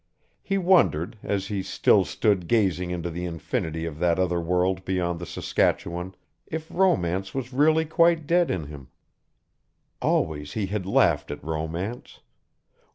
He 0.41 0.57
wondered, 0.57 1.19
as 1.21 1.45
he 1.45 1.61
still 1.61 2.05
stood 2.05 2.47
gazing 2.47 2.89
into 2.89 3.11
the 3.11 3.25
infinity 3.25 3.85
of 3.85 3.99
that 3.99 4.17
other 4.17 4.41
world 4.41 4.83
beyond 4.83 5.19
the 5.19 5.27
Saskatchewan, 5.27 6.15
if 6.47 6.71
romance 6.71 7.35
was 7.35 7.53
really 7.53 7.85
quite 7.85 8.25
dead 8.25 8.49
in 8.49 8.65
him. 8.65 8.87
Always 10.01 10.53
he 10.53 10.65
had 10.65 10.87
laughed 10.87 11.29
at 11.29 11.43
romance. 11.43 12.19